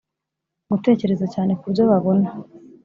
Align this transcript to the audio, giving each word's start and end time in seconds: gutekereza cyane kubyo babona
gutekereza 0.69 1.25
cyane 1.33 1.53
kubyo 1.61 1.83
babona 1.89 2.29